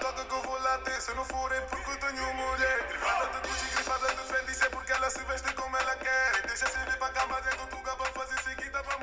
[0.00, 1.00] que eu vou lá ter.
[1.00, 2.78] Se eu não for é porque tenho mulher.
[2.88, 3.82] De Gucci, de
[4.32, 6.46] Fendi, isso é porque ela se veste como ela quer.
[6.46, 6.66] Deixa
[7.68, 8.96] tuga pra fazer seguida pra.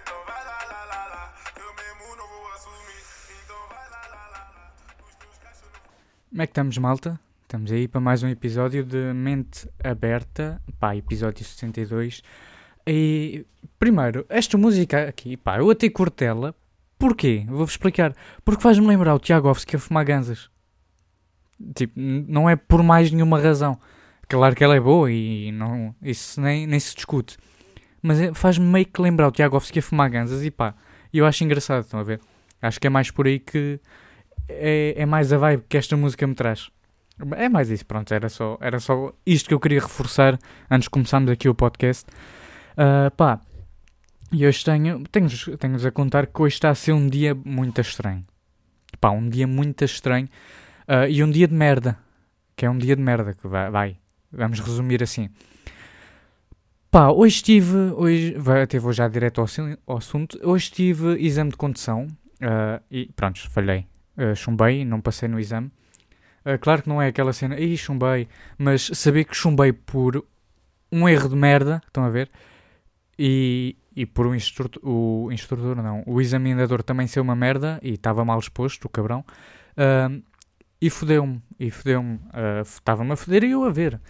[0.00, 1.34] Então vai lá, lá, lá, lá.
[1.56, 3.02] Eu mesmo não vou assumir.
[3.44, 4.72] Então vai lá, lá, lá, lá.
[5.08, 5.80] Os teus cachos não
[6.30, 7.20] Como é que estamos, malta?
[7.42, 12.22] Estamos aí para mais um episódio de Mente Aberta, pá, episódio 62.
[12.86, 13.46] E,
[13.78, 16.54] primeiro, esta música aqui, pá, eu até cortela.
[16.98, 17.44] Porquê?
[17.46, 18.14] Vou-vos explicar.
[18.44, 20.50] Porque faz-me lembrar o Tiagovski a fumar ganzas.
[21.74, 23.78] Tipo, não é por mais nenhuma razão.
[24.28, 27.36] Claro que ela é boa e não, isso nem, nem se discute.
[28.02, 30.74] Mas é- faz-me meio que lembrar o Tiagovski a fumar ganzas e pá,
[31.12, 32.20] eu acho engraçado, estão a ver?
[32.60, 33.80] Acho que é mais por aí que
[34.48, 36.70] é, é mais a vibe que esta música me traz.
[37.36, 40.38] É mais isso, pronto, era só, era só isto que eu queria reforçar
[40.70, 42.04] antes de começarmos aqui o podcast.
[42.76, 43.40] Ah, pá,
[44.32, 47.80] e hoje tenho, tenho-vos tenho a contar que hoje está a ser um dia muito
[47.80, 48.24] estranho.
[49.00, 50.28] Pá, um dia muito estranho
[50.86, 51.98] ah, e um dia de merda,
[52.56, 53.96] que é um dia de merda, que vai, vai
[54.32, 55.30] vamos resumir assim.
[56.90, 59.46] Pá, hoje tive, hoje, até vou já direto ao,
[59.86, 62.08] ao assunto, hoje tive exame de condução
[62.40, 63.86] ah, e pronto, falhei,
[64.16, 65.70] Ah, chumbei, não passei no exame.
[66.44, 70.24] Uh, claro que não é aquela cena, ih, chumbei, mas saber que chumbei por
[70.90, 72.30] um erro de merda, estão a ver?
[73.18, 77.94] E, e por um instrutor, o instrutor, não, o examinador também ser uma merda e
[77.94, 79.24] estava mal exposto, o cabrão,
[79.76, 80.22] uh,
[80.80, 84.00] e fodeu-me, e fodeu-me, uh, estava-me a foder e eu a ver,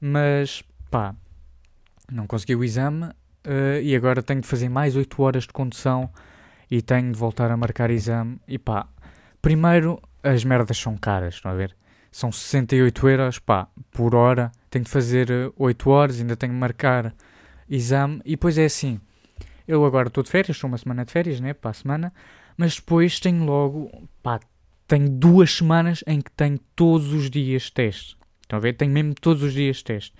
[0.00, 1.16] mas pá,
[2.08, 6.08] não consegui o exame uh, e agora tenho de fazer mais 8 horas de condução
[6.70, 8.86] e tenho de voltar a marcar exame e pá,
[9.40, 11.74] primeiro as merdas são caras, estão a ver?
[12.12, 14.52] São 68 euros, pá, por hora.
[14.70, 17.12] Tenho de fazer eh, 8 horas, ainda tenho de marcar
[17.68, 18.20] exame.
[18.24, 19.00] E depois é assim,
[19.66, 22.12] eu agora estou de férias, estou uma semana de férias, né, para a semana.
[22.56, 23.90] Mas depois tenho logo,
[24.22, 24.40] pá,
[24.86, 28.16] tenho duas semanas em que tenho todos os dias teste.
[28.42, 28.74] Estão a ver?
[28.74, 30.12] Tenho mesmo todos os dias teste.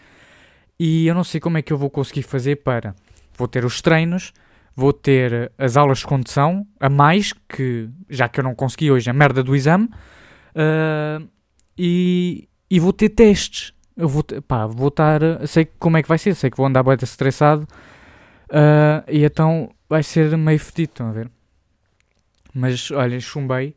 [0.79, 2.95] E eu não sei como é que eu vou conseguir fazer para...
[3.37, 4.33] Vou ter os treinos,
[4.75, 9.09] vou ter as aulas de condução, a mais, que já que eu não consegui hoje
[9.11, 9.89] a merda do exame,
[10.55, 11.21] ah,
[11.77, 13.73] e, e vou ter testes.
[13.97, 16.83] Eu vou, pá, vou estar, sei como é que vai ser, sei que vou andar
[16.83, 17.67] bem estressado,
[18.53, 21.31] ah, e então vai ser meio fedido, estão a ver?
[22.55, 23.75] Mas olha, chumbei,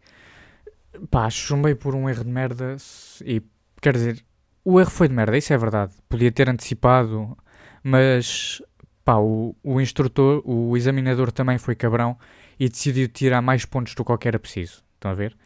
[1.09, 2.75] pá, chumbei por um erro de merda,
[3.23, 3.41] e
[3.81, 4.25] quer dizer,
[4.65, 7.37] o erro foi de merda, isso é verdade, podia ter antecipado,
[7.81, 8.61] mas
[9.05, 12.17] pá, o, o instrutor, o examinador também foi cabrão
[12.59, 14.83] e decidiu tirar mais pontos do que qualquer era preciso.
[14.95, 15.37] Estão a ver?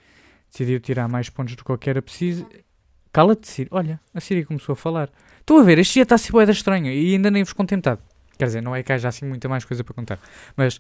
[0.50, 2.48] Decidiu tirar mais pontos do que qualquer preciso.
[3.12, 3.70] Cala-te, Siri.
[3.72, 5.12] Olha, a Siri começou a falar.
[5.40, 8.02] Estou a ver, este dia está a ser boeda estranho e ainda nem vos contentado.
[8.40, 10.20] Quer dizer, não é que haja assim muita mais coisa para contar.
[10.56, 10.80] Mas,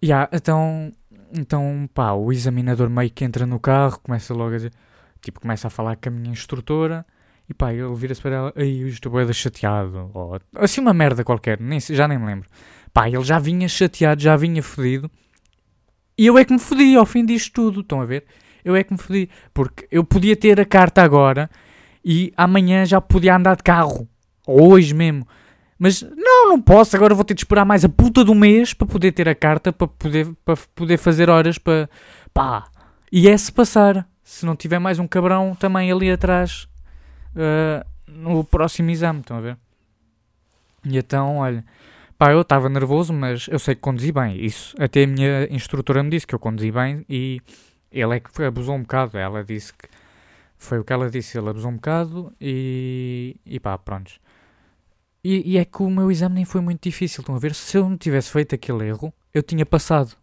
[0.00, 0.92] já, então,
[1.32, 4.72] então, pá, o examinador meio que entra no carro, começa logo a dizer,
[5.20, 7.04] tipo, começa a falar com a minha instrutora
[7.48, 11.24] e pá, ele vira-se para ela, ai, eu estou boeda chateado, ou assim uma merda
[11.24, 12.48] qualquer, nem, já nem me lembro.
[12.92, 15.10] Pá, ele já vinha chateado, já vinha fodido
[16.18, 18.24] e eu é que me fodi ao fim disto tudo, estão a ver?
[18.64, 21.50] Eu é que me fodi, porque eu podia ter a carta agora
[22.02, 24.08] e amanhã já podia andar de carro,
[24.46, 25.28] ou hoje mesmo.
[25.78, 28.86] Mas não, não posso, agora vou ter de esperar mais a puta do mês para
[28.86, 31.88] poder ter a carta, para poder, para poder fazer horas para.
[32.32, 32.68] pá.
[33.12, 34.06] E é se passar.
[34.22, 36.68] Se não tiver mais um cabrão também ali atrás
[37.36, 39.58] ah, no próximo exame, estão a ver?
[40.84, 41.64] E então, olha,
[42.16, 44.42] pá, eu estava nervoso, mas eu sei que conduzi bem.
[44.42, 47.40] Isso até a minha instrutora me disse que eu conduzi bem e
[47.92, 49.18] ele é que abusou um bocado.
[49.18, 49.88] Ela disse que
[50.56, 54.18] foi o que ela disse, ele abusou um bocado e, e pá, prontos.
[55.28, 57.52] E, e é que o meu exame nem foi muito difícil, estão a ver?
[57.52, 60.16] Se eu não tivesse feito aquele erro, eu tinha passado.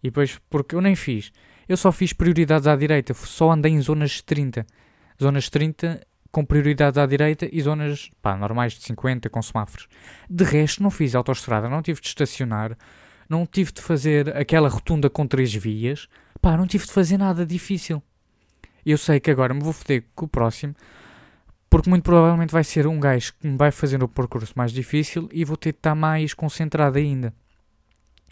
[0.00, 1.32] E depois, porque eu nem fiz.
[1.68, 4.64] Eu só fiz prioridades à direita, só andei em zonas de 30.
[5.20, 9.88] Zonas de 30 com prioridades à direita e zonas, pá, normais de 50 com semáforos.
[10.30, 12.78] De resto, não fiz autoestrada, não tive de estacionar,
[13.28, 16.08] não tive de fazer aquela rotunda com três vias,
[16.40, 18.00] pá, não tive de fazer nada difícil.
[18.86, 20.72] Eu sei que agora me vou foder com o próximo,
[21.74, 25.28] porque muito provavelmente vai ser um gajo que me vai fazer o percurso mais difícil
[25.32, 27.34] e vou ter de estar mais concentrado ainda.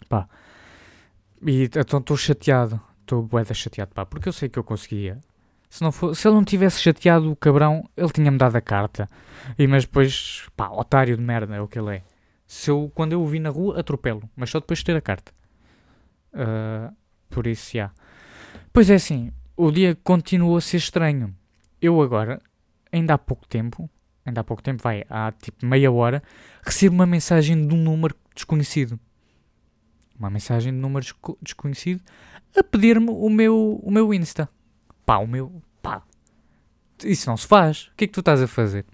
[0.07, 0.29] Pá.
[1.45, 2.79] E então estou chateado.
[3.01, 5.19] Estou bué chateado, pá, porque eu sei que eu conseguia.
[5.69, 9.09] Se, não for, se ele não tivesse chateado o cabrão, ele tinha-me dado a carta.
[9.59, 12.03] E mas depois, pá, otário de merda é o que ele é.
[12.47, 15.01] Se eu, quando eu o vi na rua, atropelo, mas só depois de ter a
[15.01, 15.33] carta.
[16.33, 16.93] Ah,
[17.29, 17.91] por isso, já.
[18.71, 21.35] Pois é assim, o dia continuou a ser estranho.
[21.81, 22.41] Eu agora,
[22.93, 23.89] ainda há pouco tempo,
[24.25, 26.21] ainda há pouco tempo, vai, há tipo meia hora,
[26.63, 28.99] recebo uma mensagem de um número desconhecido.
[30.17, 32.01] Uma mensagem de número desco- desconhecido
[32.55, 34.47] a pedir-me o meu, o meu Insta.
[35.05, 36.03] pá, o meu, pá,
[37.03, 37.87] isso não se faz.
[37.87, 38.85] O que é que tu estás a fazer?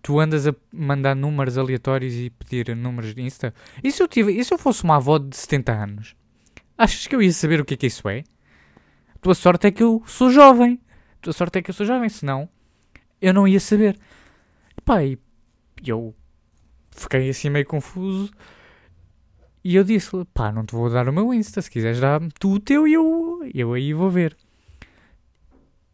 [0.00, 3.52] Tu andas a mandar números aleatórios e pedir números de Insta?
[3.82, 6.16] E se eu, tive, e se eu fosse uma avó de 70 anos?
[6.78, 8.22] Achas que eu ia saber o que é que isso é?
[9.14, 10.80] A tua sorte é que eu sou jovem.
[11.18, 12.48] A tua sorte é que eu sou jovem, senão
[13.20, 13.98] eu não ia saber.
[14.76, 15.18] E pá, e
[15.86, 16.14] eu
[16.90, 18.30] fiquei assim meio confuso.
[19.64, 22.54] E eu disse-lhe, pá, não te vou dar o meu Insta, se quiseres dar-me tu
[22.54, 24.36] o teu e eu, eu aí vou ver.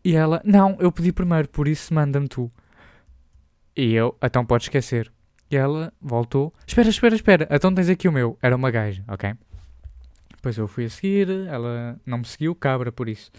[0.04, 2.52] E ela, não, eu pedi primeiro, por isso manda-me tu.
[3.74, 5.10] E eu, então pode esquecer.
[5.50, 8.38] E ela voltou, espera, espera, espera, então tens aqui o meu.
[8.42, 9.34] Era uma gaja, ok?
[10.36, 13.30] Depois eu fui a seguir, ela não me seguiu, cabra, por isso.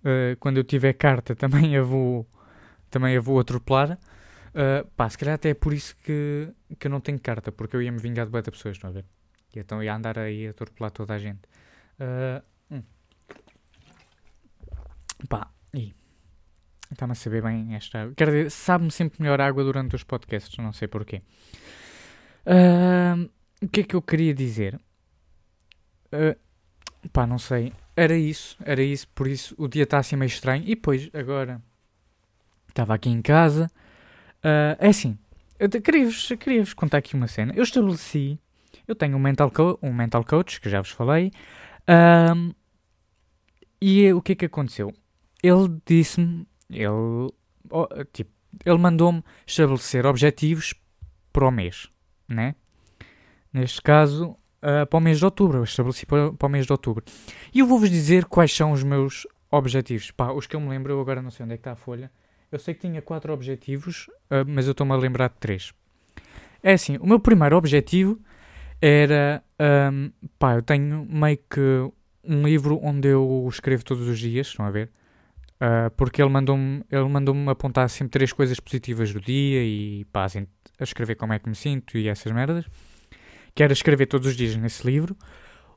[0.00, 2.26] Uh, quando eu tiver carta também a vou,
[2.92, 3.98] também a vou atropelar.
[4.54, 6.48] Uh, pá, se calhar até é por isso que,
[6.78, 8.92] que eu não tenho carta, porque eu ia me vingar de boa pessoas, estão a
[8.92, 9.04] ver?
[9.54, 11.40] E então ia andar aí a atropelar toda a gente.
[11.98, 12.82] Uh, hum.
[15.28, 15.94] Pá, e
[16.90, 18.14] está-me a saber bem esta água.
[18.14, 21.22] Quer dizer, sabe-me sempre melhor água durante os podcasts, não sei porquê.
[22.46, 23.30] Uh,
[23.62, 24.78] o que é que eu queria dizer?
[26.12, 26.38] Uh,
[27.10, 27.72] pá, não sei.
[27.96, 30.62] Era isso, era isso, por isso o dia está assim meio estranho.
[30.64, 31.60] E depois, agora,
[32.72, 33.70] estava aqui em casa.
[34.38, 35.16] Uh, é assim,
[35.84, 37.52] queria-vos queria contar aqui uma cena.
[37.54, 38.38] Eu estabeleci,
[38.86, 39.52] eu tenho um mental,
[39.82, 41.30] um mental coach, que já vos falei.
[41.82, 42.54] Uh,
[43.80, 44.92] e o que é que aconteceu?
[45.42, 47.32] Ele disse-me, ele,
[47.70, 48.30] oh, tipo,
[48.64, 50.74] ele mandou-me estabelecer objetivos
[51.32, 51.88] para o mês,
[52.28, 52.54] né?
[53.52, 55.58] Neste caso, uh, para o mês de outubro.
[55.58, 57.04] Eu estabeleci para, para o mês de outubro.
[57.52, 60.10] E eu vou-vos dizer quais são os meus objetivos.
[60.10, 61.76] Pá, os que eu me lembro, eu agora não sei onde é que está a
[61.76, 62.10] folha.
[62.52, 65.72] Eu sei que tinha quatro objetivos, uh, mas eu estou-me a lembrar de três.
[66.62, 68.20] É assim, o meu primeiro objetivo
[68.80, 69.42] era.
[69.90, 71.90] Um, pá, eu tenho meio que
[72.22, 74.90] um livro onde eu escrevo todos os dias, estão a ver?
[75.54, 80.24] Uh, porque ele mandou-me ele mandou apontar sempre três coisas positivas do dia e pá,
[80.24, 80.46] assim,
[80.78, 82.66] a escrever como é que me sinto e essas merdas
[83.54, 85.16] que era escrever todos os dias nesse livro.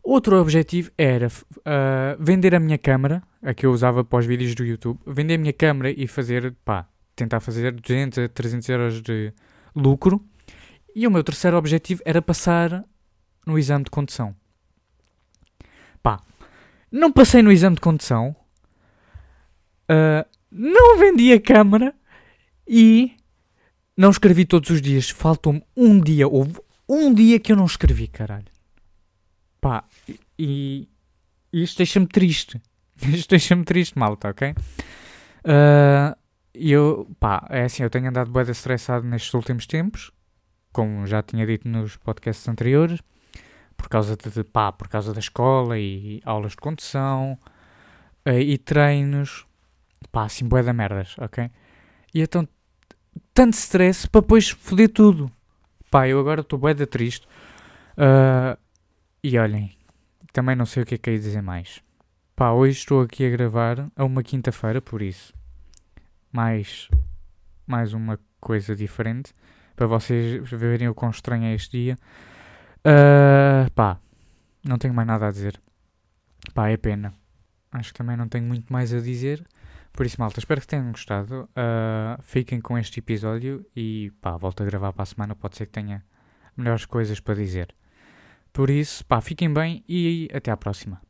[0.06, 4.54] Outro objetivo era uh, vender a minha câmera, a que eu usava para os vídeos
[4.54, 9.02] do YouTube, vender a minha câmera e fazer, pá, tentar fazer 200 a 300 euros
[9.02, 9.34] de
[9.76, 10.24] lucro.
[10.96, 12.86] E o meu terceiro objetivo era passar
[13.48, 14.36] no exame de condução.
[16.04, 16.22] Pá,
[16.92, 18.36] não passei no exame de condução,
[19.90, 21.96] uh, não vendi a câmera
[22.68, 23.12] e
[23.98, 25.10] não escrevi todos os dias.
[25.10, 28.55] Faltou-me um dia, houve um dia que eu não escrevi, caralho.
[29.66, 29.84] Pá,
[30.38, 30.88] e,
[31.52, 32.62] e isto deixa-me triste.
[33.02, 34.52] Isto deixa-me triste, malta, ok?
[35.44, 36.16] Uh,
[36.54, 40.12] eu, pá, é assim, eu tenho andado bem estressado nestes últimos tempos,
[40.72, 43.02] como já tinha dito nos podcasts anteriores,
[43.76, 47.36] por causa de, pá, por causa da escola e aulas de condução
[48.24, 49.48] uh, e treinos,
[50.12, 51.50] pá, assim, bué da merdas, ok?
[52.14, 52.48] E então,
[53.34, 55.32] tanto stress para depois foder tudo.
[55.90, 57.28] Pá, eu agora estou bué da triste.
[57.98, 58.64] Uh,
[59.28, 59.76] e olhem,
[60.32, 61.82] também não sei o que é que ia dizer mais.
[62.36, 65.34] Pá, hoje estou aqui a gravar a uma quinta-feira, por isso.
[66.32, 66.88] Mais,
[67.66, 69.34] mais uma coisa diferente.
[69.76, 71.98] Para vocês verem o quão estranho é este dia.
[72.86, 74.00] Uh, pá,
[74.64, 75.60] não tenho mais nada a dizer.
[76.54, 77.12] Pá, é pena.
[77.72, 79.44] Acho que também não tenho muito mais a dizer.
[79.92, 81.50] Por isso, malta, espero que tenham gostado.
[81.50, 85.36] Uh, fiquem com este episódio e pá, volto a gravar para a semana.
[85.36, 86.06] Pode ser que tenha
[86.56, 87.74] melhores coisas para dizer.
[88.56, 91.02] Por isso, pá, fiquem bem e até à próxima.